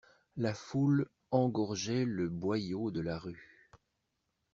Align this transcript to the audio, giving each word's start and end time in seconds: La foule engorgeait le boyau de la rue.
La 0.35 0.55
foule 0.55 1.07
engorgeait 1.29 2.05
le 2.05 2.27
boyau 2.27 2.89
de 2.89 3.01
la 3.01 3.19
rue. 3.19 3.69